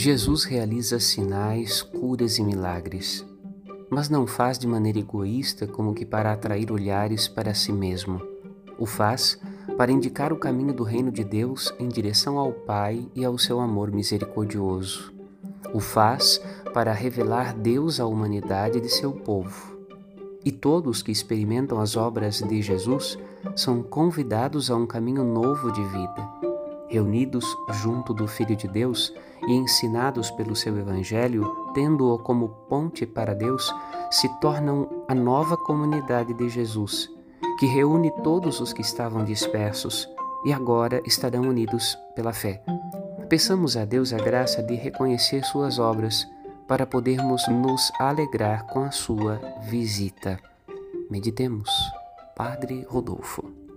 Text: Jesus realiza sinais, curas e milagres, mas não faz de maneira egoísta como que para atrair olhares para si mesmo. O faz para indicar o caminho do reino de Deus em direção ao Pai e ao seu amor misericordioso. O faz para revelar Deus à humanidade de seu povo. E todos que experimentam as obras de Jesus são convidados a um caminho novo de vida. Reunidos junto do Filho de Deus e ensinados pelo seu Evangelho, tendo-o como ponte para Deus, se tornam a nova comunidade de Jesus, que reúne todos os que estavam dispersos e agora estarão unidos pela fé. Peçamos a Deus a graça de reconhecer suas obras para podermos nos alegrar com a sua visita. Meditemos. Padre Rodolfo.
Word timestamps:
Jesus 0.00 0.44
realiza 0.44 0.98
sinais, 0.98 1.82
curas 1.82 2.38
e 2.38 2.42
milagres, 2.42 3.22
mas 3.90 4.08
não 4.08 4.26
faz 4.26 4.58
de 4.58 4.66
maneira 4.66 4.98
egoísta 4.98 5.66
como 5.66 5.92
que 5.92 6.06
para 6.06 6.32
atrair 6.32 6.72
olhares 6.72 7.28
para 7.28 7.52
si 7.52 7.70
mesmo. 7.70 8.18
O 8.78 8.86
faz 8.86 9.38
para 9.76 9.92
indicar 9.92 10.32
o 10.32 10.38
caminho 10.38 10.72
do 10.72 10.84
reino 10.84 11.12
de 11.12 11.22
Deus 11.22 11.70
em 11.78 11.86
direção 11.86 12.38
ao 12.38 12.50
Pai 12.50 13.06
e 13.14 13.26
ao 13.26 13.36
seu 13.36 13.60
amor 13.60 13.92
misericordioso. 13.92 15.12
O 15.74 15.80
faz 15.80 16.40
para 16.72 16.94
revelar 16.94 17.52
Deus 17.52 18.00
à 18.00 18.06
humanidade 18.06 18.80
de 18.80 18.88
seu 18.88 19.12
povo. 19.12 19.76
E 20.42 20.50
todos 20.50 21.02
que 21.02 21.12
experimentam 21.12 21.78
as 21.78 21.94
obras 21.94 22.38
de 22.38 22.62
Jesus 22.62 23.18
são 23.54 23.82
convidados 23.82 24.70
a 24.70 24.76
um 24.76 24.86
caminho 24.86 25.22
novo 25.22 25.70
de 25.70 25.84
vida. 25.84 26.39
Reunidos 26.90 27.56
junto 27.70 28.12
do 28.12 28.26
Filho 28.26 28.56
de 28.56 28.66
Deus 28.66 29.14
e 29.46 29.52
ensinados 29.52 30.28
pelo 30.32 30.56
seu 30.56 30.76
Evangelho, 30.76 31.70
tendo-o 31.72 32.18
como 32.18 32.48
ponte 32.68 33.06
para 33.06 33.32
Deus, 33.32 33.72
se 34.10 34.28
tornam 34.40 35.04
a 35.08 35.14
nova 35.14 35.56
comunidade 35.56 36.34
de 36.34 36.48
Jesus, 36.48 37.08
que 37.60 37.66
reúne 37.66 38.10
todos 38.24 38.60
os 38.60 38.72
que 38.72 38.82
estavam 38.82 39.24
dispersos 39.24 40.08
e 40.44 40.52
agora 40.52 41.00
estarão 41.06 41.42
unidos 41.42 41.96
pela 42.16 42.32
fé. 42.32 42.60
Peçamos 43.28 43.76
a 43.76 43.84
Deus 43.84 44.12
a 44.12 44.16
graça 44.16 44.60
de 44.60 44.74
reconhecer 44.74 45.44
suas 45.44 45.78
obras 45.78 46.26
para 46.66 46.84
podermos 46.86 47.46
nos 47.46 47.92
alegrar 48.00 48.66
com 48.66 48.82
a 48.82 48.90
sua 48.90 49.40
visita. 49.62 50.40
Meditemos. 51.08 51.70
Padre 52.34 52.84
Rodolfo. 52.88 53.69